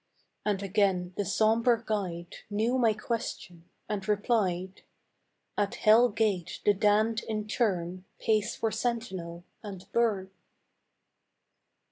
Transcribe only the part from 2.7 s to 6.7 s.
my question, and replied: "At hell gate